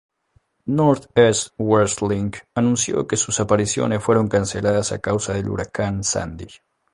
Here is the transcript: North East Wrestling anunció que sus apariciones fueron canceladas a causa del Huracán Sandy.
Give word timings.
North 0.65 1.15
East 1.15 1.51
Wrestling 1.59 2.31
anunció 2.55 3.05
que 3.05 3.15
sus 3.17 3.39
apariciones 3.39 4.01
fueron 4.03 4.27
canceladas 4.29 4.91
a 4.91 4.97
causa 4.99 5.33
del 5.33 5.47
Huracán 5.47 6.03
Sandy. 6.03 6.47